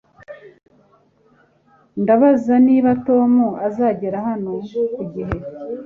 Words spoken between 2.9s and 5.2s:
Tom azagera hano ku